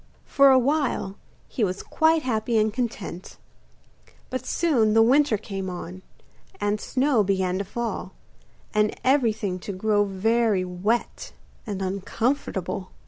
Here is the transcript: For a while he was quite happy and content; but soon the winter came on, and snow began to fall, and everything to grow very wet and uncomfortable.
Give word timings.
For 0.25 0.49
a 0.49 0.57
while 0.57 1.15
he 1.47 1.63
was 1.63 1.83
quite 1.83 2.23
happy 2.23 2.57
and 2.57 2.73
content; 2.73 3.37
but 4.31 4.47
soon 4.47 4.95
the 4.95 5.03
winter 5.03 5.37
came 5.37 5.69
on, 5.69 6.01
and 6.59 6.81
snow 6.81 7.23
began 7.23 7.59
to 7.59 7.63
fall, 7.63 8.13
and 8.73 8.99
everything 9.03 9.59
to 9.59 9.71
grow 9.71 10.03
very 10.03 10.65
wet 10.65 11.33
and 11.67 11.83
uncomfortable. 11.83 12.89